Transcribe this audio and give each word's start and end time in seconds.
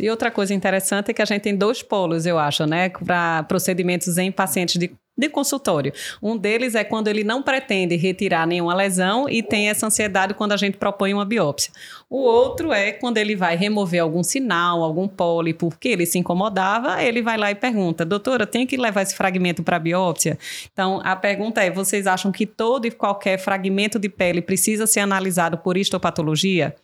E 0.00 0.10
outra 0.10 0.30
coisa 0.30 0.54
interessante 0.54 1.10
é 1.10 1.14
que 1.14 1.22
a 1.22 1.24
gente 1.24 1.42
tem 1.42 1.56
dois 1.56 1.82
polos, 1.82 2.26
eu 2.26 2.38
acho, 2.38 2.66
né, 2.66 2.88
para 2.88 3.42
procedimentos 3.44 4.18
em 4.18 4.30
pacientes 4.30 4.78
de 4.78 4.92
de 5.18 5.28
consultório. 5.28 5.92
Um 6.22 6.36
deles 6.36 6.76
é 6.76 6.84
quando 6.84 7.08
ele 7.08 7.24
não 7.24 7.42
pretende 7.42 7.96
retirar 7.96 8.46
nenhuma 8.46 8.72
lesão 8.72 9.28
e 9.28 9.42
tem 9.42 9.68
essa 9.68 9.86
ansiedade 9.86 10.32
quando 10.32 10.52
a 10.52 10.56
gente 10.56 10.78
propõe 10.78 11.12
uma 11.12 11.24
biópsia. 11.24 11.72
O 12.08 12.18
outro 12.18 12.72
é 12.72 12.92
quando 12.92 13.18
ele 13.18 13.34
vai 13.34 13.56
remover 13.56 14.00
algum 14.00 14.22
sinal, 14.22 14.84
algum 14.84 15.08
pólipo, 15.08 15.70
porque 15.70 15.88
ele 15.88 16.06
se 16.06 16.18
incomodava, 16.18 17.02
ele 17.02 17.20
vai 17.20 17.36
lá 17.36 17.50
e 17.50 17.56
pergunta: 17.56 18.04
doutora, 18.04 18.46
tem 18.46 18.64
que 18.64 18.76
levar 18.76 19.02
esse 19.02 19.16
fragmento 19.16 19.64
para 19.64 19.78
biópsia? 19.80 20.38
Então, 20.72 21.00
a 21.02 21.16
pergunta 21.16 21.60
é: 21.62 21.70
vocês 21.70 22.06
acham 22.06 22.30
que 22.30 22.46
todo 22.46 22.86
e 22.86 22.90
qualquer 22.92 23.38
fragmento 23.38 23.98
de 23.98 24.08
pele 24.08 24.40
precisa 24.40 24.86
ser 24.86 25.00
analisado 25.00 25.58
por 25.58 25.76
histopatologia? 25.76 26.76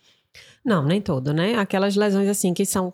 Não, 0.63 0.83
nem 0.83 0.99
todo, 0.99 1.31
né? 1.31 1.55
Aquelas 1.55 1.95
lesões 1.95 2.27
assim 2.27 2.53
que 2.53 2.65
são 2.65 2.91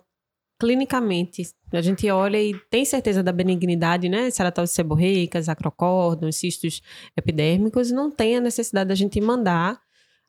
clinicamente, 0.62 1.42
a 1.72 1.80
gente 1.80 2.08
olha 2.08 2.40
e 2.40 2.54
tem 2.70 2.84
certeza 2.84 3.20
da 3.20 3.32
benignidade, 3.32 4.08
né? 4.08 4.30
Ceratose 4.30 4.72
seborreicas, 4.72 5.48
acrocórdons, 5.48 6.36
cistos 6.36 6.80
epidérmicos, 7.16 7.90
não 7.90 8.12
tem 8.12 8.36
a 8.36 8.40
necessidade 8.40 8.86
da 8.86 8.94
gente 8.94 9.20
mandar 9.20 9.81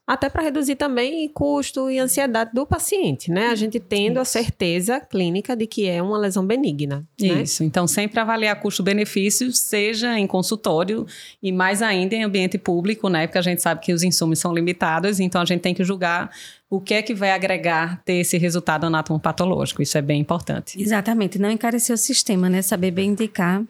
até 0.05 0.29
para 0.29 0.43
reduzir 0.43 0.75
também 0.75 1.29
custo 1.29 1.89
e 1.89 1.97
ansiedade 1.97 2.51
do 2.53 2.65
paciente, 2.65 3.31
né? 3.31 3.47
A 3.47 3.55
gente 3.55 3.79
tendo 3.79 4.13
Isso. 4.13 4.21
a 4.21 4.25
certeza 4.25 4.99
clínica 4.99 5.55
de 5.55 5.65
que 5.65 5.87
é 5.87 6.01
uma 6.01 6.17
lesão 6.17 6.45
benigna. 6.45 7.07
Né? 7.19 7.43
Isso. 7.43 7.63
Então, 7.63 7.87
sempre 7.87 8.19
avaliar 8.19 8.59
custo-benefício, 8.59 9.51
seja 9.53 10.19
em 10.19 10.27
consultório 10.27 11.05
e 11.41 11.51
mais 11.53 11.81
ainda 11.81 12.15
em 12.15 12.23
ambiente 12.23 12.57
público, 12.57 13.07
né? 13.07 13.27
Porque 13.27 13.37
a 13.37 13.41
gente 13.41 13.61
sabe 13.61 13.81
que 13.81 13.93
os 13.93 14.03
insumos 14.03 14.39
são 14.39 14.53
limitados, 14.53 15.21
então 15.21 15.41
a 15.41 15.45
gente 15.45 15.61
tem 15.61 15.73
que 15.73 15.83
julgar 15.85 16.29
o 16.69 16.81
que 16.81 16.95
é 16.95 17.01
que 17.01 17.13
vai 17.13 17.31
agregar 17.31 18.01
ter 18.03 18.15
esse 18.15 18.37
resultado 18.37 18.85
anatomopatológico. 18.85 19.81
Isso 19.81 19.97
é 19.97 20.01
bem 20.01 20.19
importante. 20.19 20.81
Exatamente. 20.81 21.39
Não 21.39 21.49
encarecer 21.49 21.93
o 21.93 21.97
sistema, 21.97 22.49
né? 22.49 22.61
Saber 22.61 22.91
bem 22.91 23.11
indicar 23.11 23.63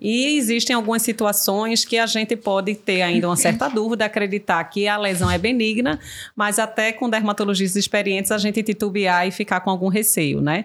e 0.00 0.36
existem 0.36 0.74
algumas 0.74 1.02
situações 1.02 1.84
que 1.84 1.98
a 1.98 2.06
gente 2.06 2.36
pode 2.36 2.74
ter 2.74 3.02
ainda 3.02 3.28
uma 3.28 3.36
certa 3.36 3.68
dúvida, 3.70 4.04
acreditar 4.04 4.62
que 4.64 4.86
a 4.88 4.96
lesão 4.96 5.30
é 5.30 5.38
benigna, 5.38 5.98
mas 6.34 6.58
até 6.58 6.92
com 6.92 7.08
dermatologistas 7.08 7.76
experientes 7.76 8.30
a 8.30 8.38
gente 8.38 8.62
titubear 8.62 9.26
e 9.26 9.30
ficar 9.30 9.60
com 9.60 9.70
algum 9.70 9.88
receio, 9.88 10.40
né? 10.40 10.64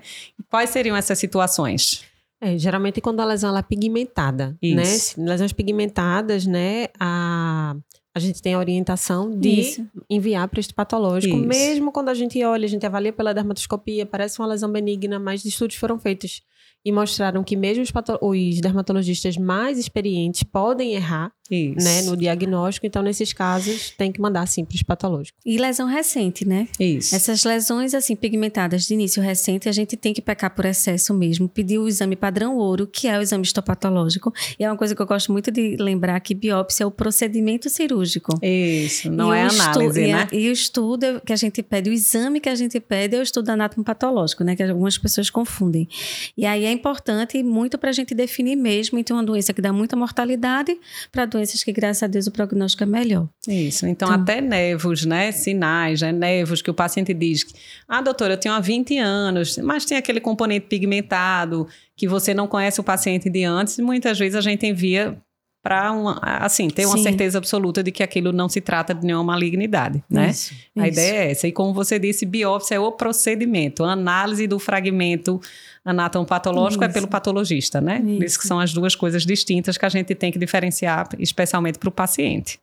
Quais 0.50 0.70
seriam 0.70 0.96
essas 0.96 1.20
situações? 1.20 2.04
É, 2.40 2.58
geralmente 2.58 3.02
quando 3.02 3.20
a 3.20 3.26
lesão 3.26 3.56
é 3.58 3.62
pigmentada, 3.62 4.56
né? 4.62 4.84
Isso. 4.84 5.20
né? 5.20 5.30
Lesões 5.30 5.52
pigmentadas, 5.54 6.46
né? 6.46 6.88
A, 7.00 7.76
a 8.14 8.20
gente 8.20 8.42
tem 8.42 8.54
a 8.54 8.60
orientação 8.60 9.30
de 9.40 9.60
Isso. 9.60 9.88
enviar 10.10 10.48
para 10.48 10.60
este 10.60 10.74
patológico, 10.74 11.36
Isso. 11.36 11.46
mesmo 11.48 11.92
quando 11.92 12.10
a 12.10 12.14
gente 12.14 12.44
olha, 12.44 12.66
a 12.66 12.70
gente 12.70 12.86
avalia 12.86 13.14
pela 13.14 13.34
dermatoscopia, 13.34 14.06
parece 14.06 14.40
uma 14.40 14.48
lesão 14.48 14.72
benigna, 14.72 15.20
mas 15.20 15.46
estudos 15.46 15.76
foram 15.76 16.00
feitos 16.00 16.42
e 16.88 16.92
mostraram 16.94 17.44
que 17.44 17.58
mesmo 17.58 17.84
os, 17.84 17.92
os 18.22 18.62
dermatologistas 18.62 19.36
mais 19.36 19.78
experientes 19.78 20.42
podem 20.42 20.94
errar 20.94 21.34
né, 21.50 22.02
no 22.04 22.16
diagnóstico, 22.16 22.86
então 22.86 23.02
nesses 23.02 23.34
casos 23.34 23.92
tem 23.98 24.12
que 24.12 24.22
mandar 24.22 24.46
sim 24.48 24.64
para 24.64 24.76
os 24.76 24.84
patológicos. 24.84 25.40
E 25.46 25.58
lesão 25.58 25.88
recente, 25.88 26.46
né? 26.46 26.68
Isso. 26.80 27.16
Essas 27.16 27.44
lesões 27.44 27.94
assim 27.94 28.16
pigmentadas 28.16 28.84
de 28.84 28.94
início 28.94 29.22
recente, 29.22 29.68
a 29.68 29.72
gente 29.72 29.96
tem 29.98 30.14
que 30.14 30.22
pecar 30.22 30.54
por 30.54 30.66
excesso 30.66 31.14
mesmo, 31.14 31.48
pedir 31.48 31.78
o 31.78 31.88
exame 31.88 32.16
padrão 32.16 32.56
ouro, 32.56 32.88
que 32.88 33.08
é 33.08 33.18
o 33.18 33.22
exame 33.22 33.44
histopatológico. 33.44 34.34
E 34.60 34.64
é 34.64 34.70
uma 34.70 34.78
coisa 34.78 34.96
que 34.96 35.02
eu 35.02 35.06
gosto 35.06 35.32
muito 35.32 35.52
de 35.52 35.76
lembrar 35.78 36.20
que 36.22 36.34
biópsia 36.34 36.84
é 36.84 36.88
o 36.88 36.92
procedimento 36.92 37.70
cirúrgico. 37.70 38.38
Isso, 38.42 39.12
não 39.12 39.34
e 39.34 39.38
é 39.38 39.44
análise, 39.44 40.02
e 40.02 40.08
né? 40.08 40.28
A, 40.32 40.36
e 40.36 40.50
o 40.50 40.52
estudo 40.52 41.22
que 41.26 41.34
a 41.34 41.38
gente 41.38 41.62
pede, 41.64 41.90
o 41.90 41.94
exame 41.94 42.40
que 42.40 42.50
a 42.50 42.56
gente 42.56 42.80
pede 42.80 43.16
é 43.16 43.20
o 43.20 43.24
estudo 43.24 43.50
anatomopatológico, 43.50 44.44
né? 44.44 44.56
Que 44.56 44.64
algumas 44.64 44.98
pessoas 44.98 45.30
confundem. 45.30 45.88
E 46.38 46.46
aí 46.46 46.66
é 46.66 46.72
importante 46.78 47.42
muito 47.44 47.78
para 47.78 47.90
a 47.90 47.94
gente 47.94 48.16
definir 48.16 48.56
mesmo 48.56 48.98
então 48.98 49.18
uma 49.18 49.24
doença 49.24 49.54
que 49.54 49.62
dá 49.62 49.74
muita 49.74 49.96
mortalidade 49.96 50.78
para 51.12 51.26
doenças 51.26 51.64
que 51.64 51.72
graças 51.72 52.04
a 52.04 52.08
Deus 52.08 52.28
o 52.28 52.32
prognóstico 52.32 52.84
é 52.84 52.86
melhor. 52.86 53.28
Isso. 53.48 53.86
Então, 53.86 54.08
então 54.08 54.22
até 54.22 54.40
nervos, 54.40 55.06
né? 55.06 55.32
Sinais, 55.32 56.02
né? 56.02 56.12
Nervos 56.12 56.62
que 56.62 56.72
o 56.72 56.74
paciente 56.74 57.14
diz 57.14 57.46
ah, 57.88 58.02
doutora, 58.02 58.34
eu 58.34 58.38
tenho 58.38 58.56
há 58.56 58.60
20 58.60 58.98
anos, 58.98 59.58
mas 59.58 59.86
tem 59.86 59.98
aquele 59.98 60.20
componente 60.20 60.68
pigmentado 60.68 61.68
que 61.96 62.08
você 62.08 62.34
não 62.34 62.48
conhece 62.48 62.80
o 62.80 62.84
paciente 62.84 63.30
de 63.30 63.44
antes, 63.44 63.80
muitas 63.80 64.20
vezes 64.20 64.36
a 64.36 64.42
gente 64.42 64.66
envia 64.66 65.18
para 65.68 65.92
assim 66.24 66.70
ter 66.70 66.86
uma 66.86 66.96
Sim. 66.96 67.04
certeza 67.04 67.38
absoluta 67.38 67.84
de 67.84 67.92
que 67.92 68.02
aquilo 68.02 68.32
não 68.32 68.48
se 68.48 68.62
trata 68.62 68.94
de 68.94 69.06
nenhuma 69.06 69.26
malignidade, 69.26 70.02
né? 70.10 70.30
Isso, 70.30 70.54
a 70.78 70.88
isso. 70.88 70.98
ideia 70.98 71.18
é 71.18 71.32
essa. 71.32 71.46
E 71.46 71.52
como 71.52 71.74
você 71.74 72.00
disse, 72.00 72.26
biópsia 72.26 72.76
é 72.76 72.80
o 72.80 72.90
procedimento, 72.90 73.84
a 73.84 73.92
análise 73.92 74.48
do 74.48 74.60
fragmento 74.60 75.42
anatomopatológico 75.84 76.86
é 76.86 76.88
pelo 76.88 77.08
patologista, 77.08 77.82
né? 77.82 78.02
Isso. 78.02 78.16
Por 78.16 78.26
isso 78.26 78.40
que 78.40 78.48
são 78.48 78.62
as 78.62 78.74
duas 78.74 78.96
coisas 78.96 79.26
distintas 79.26 79.78
que 79.78 79.86
a 79.86 79.90
gente 79.90 80.16
tem 80.16 80.32
que 80.32 80.40
diferenciar, 80.40 81.10
especialmente 81.20 81.78
para 81.78 81.90
o 81.90 81.92
paciente. 81.92 82.62